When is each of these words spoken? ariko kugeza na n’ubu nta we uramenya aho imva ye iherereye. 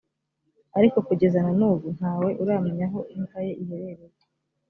ariko 0.77 0.97
kugeza 1.07 1.37
na 1.45 1.51
n’ubu 1.59 1.87
nta 1.97 2.11
we 2.21 2.29
uramenya 2.43 2.85
aho 2.89 2.99
imva 3.15 3.39
ye 3.47 3.53
iherereye. 3.63 4.17